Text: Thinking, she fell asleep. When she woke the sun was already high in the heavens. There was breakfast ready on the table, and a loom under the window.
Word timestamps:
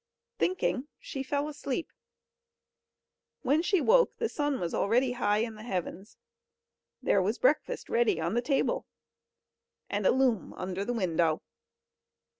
Thinking, 0.39 0.87
she 0.97 1.21
fell 1.21 1.47
asleep. 1.47 1.91
When 3.43 3.61
she 3.61 3.81
woke 3.81 4.17
the 4.17 4.29
sun 4.29 4.59
was 4.59 4.73
already 4.73 5.11
high 5.11 5.43
in 5.45 5.53
the 5.53 5.61
heavens. 5.61 6.17
There 7.03 7.21
was 7.21 7.37
breakfast 7.37 7.87
ready 7.87 8.19
on 8.19 8.33
the 8.33 8.41
table, 8.41 8.87
and 9.91 10.07
a 10.07 10.11
loom 10.11 10.53
under 10.53 10.83
the 10.83 10.93
window. 10.95 11.43